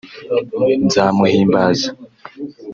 [0.85, 1.87] Nzamuhimbaza